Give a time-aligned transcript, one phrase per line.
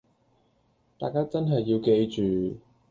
[0.97, 2.59] 大家真係要記住